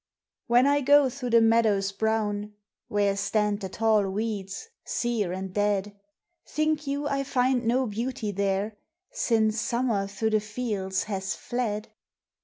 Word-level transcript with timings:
WHEN 0.47 0.65
I 0.65 0.81
go 0.81 1.11
through 1.11 1.29
the 1.29 1.41
meadows 1.41 1.91
brown, 1.91 2.53
Where 2.87 3.15
stand 3.15 3.59
the 3.61 3.69
tall 3.69 4.09
weeds, 4.09 4.67
sere 4.83 5.31
and 5.31 5.53
dead, 5.53 5.95
Think 6.43 6.87
you 6.87 7.07
I 7.07 7.23
find 7.23 7.67
no 7.67 7.85
beauty 7.85 8.31
there, 8.31 8.77
Since 9.11 9.61
Summer 9.61 10.07
through 10.07 10.31
the 10.31 10.39
fields 10.39 11.03
has 11.03 11.35
fled? 11.35 11.89